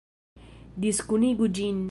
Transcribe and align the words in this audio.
Diskunigu 0.87 1.51
ĝin! 1.59 1.79